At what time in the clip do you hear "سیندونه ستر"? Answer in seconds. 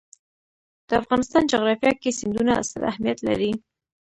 2.19-2.83